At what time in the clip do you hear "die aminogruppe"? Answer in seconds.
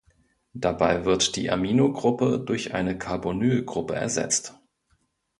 1.35-2.39